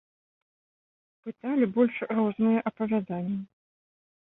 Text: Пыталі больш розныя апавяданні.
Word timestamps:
Пыталі 1.27 1.65
больш 1.77 1.95
розныя 2.15 2.59
апавяданні. 2.73 3.39